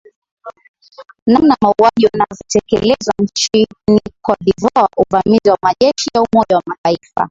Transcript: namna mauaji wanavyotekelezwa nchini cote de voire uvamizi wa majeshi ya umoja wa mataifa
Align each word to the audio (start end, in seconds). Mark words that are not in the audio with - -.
namna 1.27 1.55
mauaji 1.61 2.05
wanavyotekelezwa 2.13 3.13
nchini 3.21 3.67
cote 4.21 4.43
de 4.45 4.53
voire 4.59 4.89
uvamizi 4.97 5.49
wa 5.49 5.57
majeshi 5.63 6.09
ya 6.15 6.21
umoja 6.31 6.55
wa 6.55 6.63
mataifa 6.65 7.13